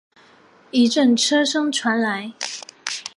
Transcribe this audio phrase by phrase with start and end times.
[0.71, 2.33] 一阵车声传来